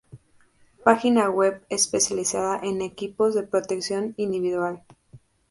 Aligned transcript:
Página 0.83 1.29
web 1.29 1.63
especializada 1.69 2.59
en 2.63 2.81
equipos 2.81 3.35
de 3.35 3.43
protección 3.43 4.15
individual. 4.17 4.81